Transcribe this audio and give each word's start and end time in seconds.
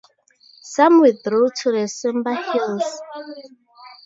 Some 0.63 0.99
withdrew 0.99 1.49
to 1.61 1.71
the 1.73 1.87
Simba 1.87 2.33
Hills. 2.33 2.99